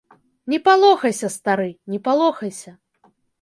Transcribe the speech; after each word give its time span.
Не 0.53 0.59
палохайся, 0.67 1.29
стары, 1.35 1.67
не 1.93 1.99
палохайся. 2.09 2.73